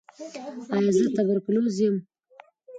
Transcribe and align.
ایا 0.73 0.89
زه 0.97 1.05
تبرکلوز 1.15 1.75
لرم؟ 1.79 1.95